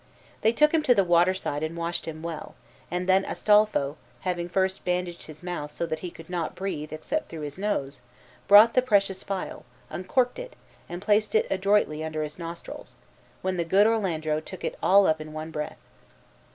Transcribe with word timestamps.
They 0.41 0.51
took 0.51 0.73
him 0.73 0.81
to 0.81 0.95
the 0.95 1.03
water 1.03 1.35
side 1.35 1.61
and 1.61 1.77
washed 1.77 2.07
him 2.07 2.23
well, 2.23 2.55
and 2.89 3.07
then 3.07 3.23
Astolpho, 3.23 3.97
having 4.21 4.49
first 4.49 4.83
bandaged 4.83 5.27
his 5.27 5.43
mouth 5.43 5.69
so 5.69 5.85
that 5.85 5.99
he 5.99 6.09
could 6.09 6.27
not 6.27 6.55
breathe 6.55 6.91
except 6.91 7.29
through 7.29 7.41
his 7.41 7.59
nose, 7.59 8.01
brought 8.47 8.73
the 8.73 8.81
precious 8.81 9.21
phial, 9.21 9.63
uncorked 9.91 10.39
it, 10.39 10.55
and 10.89 11.03
placed 11.03 11.35
it 11.35 11.45
adroitly 11.51 12.03
under 12.03 12.23
his 12.23 12.39
nostrils, 12.39 12.95
when 13.43 13.57
the 13.57 13.63
good 13.63 13.85
Orlando 13.85 14.39
took 14.39 14.63
it 14.63 14.73
all 14.81 15.05
up 15.05 15.21
in 15.21 15.33
one 15.33 15.51
breath. 15.51 15.77